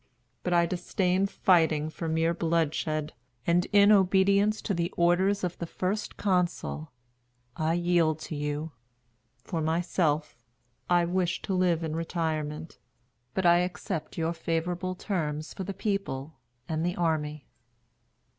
[0.41, 3.13] But I disdain fighting for mere bloodshed;
[3.45, 6.91] and, in obedience to the orders of the First Consul,
[7.55, 8.71] I yield to you.
[9.43, 10.43] For myself,
[10.89, 12.79] I wish to live in retirement;
[13.35, 17.45] but I accept your favorable terms for the people and the army."